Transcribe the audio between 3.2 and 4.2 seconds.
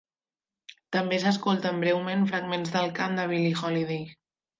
de Billie Holiday.